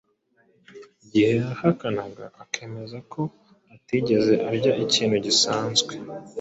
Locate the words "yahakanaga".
1.41-2.25